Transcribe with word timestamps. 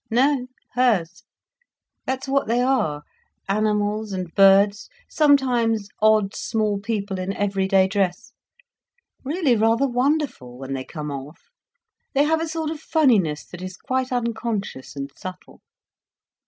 "No, 0.09 0.47
hers. 0.73 1.25
That's 2.07 2.27
what 2.27 2.47
they 2.47 2.59
are—animals 2.59 4.13
and 4.13 4.33
birds, 4.33 4.89
sometimes 5.07 5.89
odd 6.01 6.35
small 6.35 6.79
people 6.79 7.19
in 7.19 7.31
everyday 7.33 7.87
dress, 7.87 8.31
really 9.23 9.55
rather 9.55 9.87
wonderful 9.87 10.57
when 10.57 10.73
they 10.73 10.85
come 10.85 11.11
off. 11.11 11.49
They 12.15 12.23
have 12.23 12.41
a 12.41 12.47
sort 12.47 12.71
of 12.71 12.79
funniness 12.79 13.45
that 13.45 13.61
is 13.61 13.77
quite 13.77 14.11
unconscious 14.11 14.95
and 14.95 15.11
subtle." 15.15 15.61